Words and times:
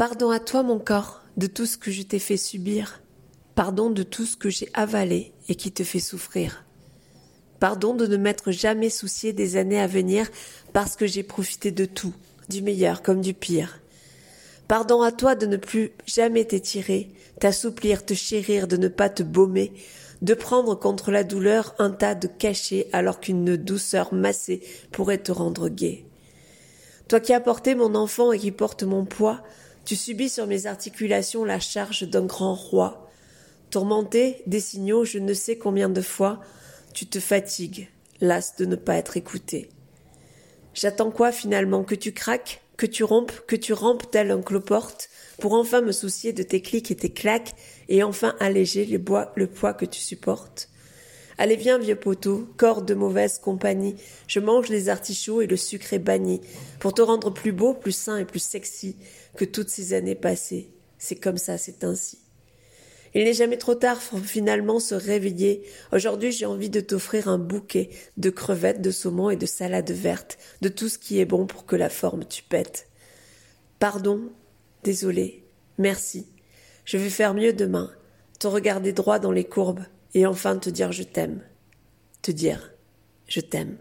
Pardon 0.00 0.30
à 0.30 0.40
toi, 0.40 0.62
mon 0.62 0.78
corps, 0.78 1.20
de 1.36 1.46
tout 1.46 1.66
ce 1.66 1.76
que 1.76 1.90
je 1.90 2.00
t'ai 2.00 2.18
fait 2.18 2.38
subir. 2.38 3.02
Pardon 3.54 3.90
de 3.90 4.02
tout 4.02 4.24
ce 4.24 4.34
que 4.34 4.48
j'ai 4.48 4.70
avalé 4.72 5.34
et 5.50 5.54
qui 5.56 5.72
te 5.72 5.84
fait 5.84 6.00
souffrir. 6.00 6.64
Pardon 7.58 7.92
de 7.92 8.06
ne 8.06 8.16
m'être 8.16 8.50
jamais 8.50 8.88
soucié 8.88 9.34
des 9.34 9.58
années 9.58 9.78
à 9.78 9.86
venir 9.86 10.30
parce 10.72 10.96
que 10.96 11.06
j'ai 11.06 11.22
profité 11.22 11.70
de 11.70 11.84
tout, 11.84 12.14
du 12.48 12.62
meilleur 12.62 13.02
comme 13.02 13.20
du 13.20 13.34
pire. 13.34 13.78
Pardon 14.68 15.02
à 15.02 15.12
toi 15.12 15.34
de 15.34 15.44
ne 15.44 15.58
plus 15.58 15.90
jamais 16.06 16.46
t'étirer, 16.46 17.12
t'assouplir, 17.38 18.06
te 18.06 18.14
chérir, 18.14 18.68
de 18.68 18.78
ne 18.78 18.88
pas 18.88 19.10
te 19.10 19.22
baumer, 19.22 19.70
de 20.22 20.32
prendre 20.32 20.76
contre 20.76 21.10
la 21.10 21.24
douleur 21.24 21.74
un 21.78 21.90
tas 21.90 22.14
de 22.14 22.26
cachets 22.26 22.88
alors 22.94 23.20
qu'une 23.20 23.54
douceur 23.58 24.14
massée 24.14 24.62
pourrait 24.92 25.18
te 25.18 25.30
rendre 25.30 25.68
gai. 25.68 26.06
Toi 27.06 27.20
qui 27.20 27.34
as 27.34 27.40
porté 27.40 27.74
mon 27.74 27.94
enfant 27.94 28.32
et 28.32 28.38
qui 28.38 28.50
porte 28.50 28.82
mon 28.82 29.04
poids, 29.04 29.42
tu 29.90 29.96
subis 29.96 30.28
sur 30.28 30.46
mes 30.46 30.66
articulations 30.66 31.44
la 31.44 31.58
charge 31.58 32.04
d'un 32.04 32.24
grand 32.24 32.54
roi. 32.54 33.10
Tourmenté 33.70 34.40
des 34.46 34.60
signaux 34.60 35.04
je 35.04 35.18
ne 35.18 35.34
sais 35.34 35.58
combien 35.58 35.88
de 35.88 36.00
fois, 36.00 36.38
tu 36.94 37.06
te 37.06 37.18
fatigues, 37.18 37.88
las 38.20 38.54
de 38.56 38.66
ne 38.66 38.76
pas 38.76 38.94
être 38.94 39.16
écouté. 39.16 39.68
J'attends 40.74 41.10
quoi 41.10 41.32
finalement? 41.32 41.82
Que 41.82 41.96
tu 41.96 42.12
craques 42.12 42.62
Que 42.76 42.86
tu 42.86 43.02
rompes 43.02 43.32
Que 43.48 43.56
tu 43.56 43.72
rampes 43.72 44.08
tel 44.12 44.30
un 44.30 44.42
cloporte 44.42 45.10
pour 45.40 45.54
enfin 45.54 45.80
me 45.80 45.90
soucier 45.90 46.32
de 46.32 46.44
tes 46.44 46.62
clics 46.62 46.92
et 46.92 46.96
tes 46.96 47.12
claques 47.12 47.56
et 47.88 48.04
enfin 48.04 48.36
alléger 48.38 48.86
le, 48.86 49.02
le 49.34 49.46
poids 49.48 49.74
que 49.74 49.86
tu 49.86 49.98
supportes? 49.98 50.68
Allez 51.40 51.56
viens 51.56 51.78
vieux 51.78 51.96
poteau, 51.96 52.46
corps 52.58 52.82
de 52.82 52.92
mauvaise 52.92 53.38
compagnie, 53.38 53.96
je 54.28 54.40
mange 54.40 54.68
les 54.68 54.90
artichauts 54.90 55.40
et 55.40 55.46
le 55.46 55.56
sucre 55.56 55.94
est 55.94 55.98
banni, 55.98 56.42
pour 56.80 56.92
te 56.92 57.00
rendre 57.00 57.30
plus 57.30 57.52
beau, 57.52 57.72
plus 57.72 57.96
sain 57.96 58.18
et 58.18 58.26
plus 58.26 58.44
sexy 58.44 58.94
que 59.38 59.46
toutes 59.46 59.70
ces 59.70 59.94
années 59.94 60.14
passées. 60.14 60.68
C'est 60.98 61.16
comme 61.16 61.38
ça, 61.38 61.56
c'est 61.56 61.82
ainsi. 61.82 62.18
Il 63.14 63.24
n'est 63.24 63.32
jamais 63.32 63.56
trop 63.56 63.74
tard 63.74 63.98
pour 64.00 64.18
finalement 64.18 64.80
se 64.80 64.94
réveiller. 64.94 65.62
Aujourd'hui, 65.92 66.30
j'ai 66.30 66.44
envie 66.44 66.68
de 66.68 66.80
t'offrir 66.80 67.26
un 67.26 67.38
bouquet 67.38 67.88
de 68.18 68.28
crevettes, 68.28 68.82
de 68.82 68.90
saumon 68.90 69.30
et 69.30 69.36
de 69.36 69.46
salade 69.46 69.90
verte, 69.90 70.36
de 70.60 70.68
tout 70.68 70.90
ce 70.90 70.98
qui 70.98 71.20
est 71.20 71.24
bon 71.24 71.46
pour 71.46 71.64
que 71.64 71.74
la 71.74 71.88
forme 71.88 72.26
tu 72.26 72.42
pètes. 72.42 72.86
Pardon, 73.78 74.30
désolé, 74.84 75.42
merci. 75.78 76.26
Je 76.84 76.98
vais 76.98 77.08
faire 77.08 77.32
mieux 77.32 77.54
demain, 77.54 77.90
te 78.38 78.46
regarder 78.46 78.92
droit 78.92 79.18
dans 79.18 79.32
les 79.32 79.44
courbes, 79.44 79.86
et 80.14 80.26
enfin 80.26 80.56
te 80.56 80.70
dire 80.70 80.92
je 80.92 81.02
t'aime. 81.02 81.42
Te 82.22 82.30
dire 82.30 82.72
je 83.28 83.40
t'aime. 83.40 83.78